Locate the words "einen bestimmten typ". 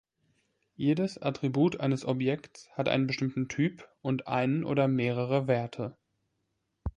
2.89-3.87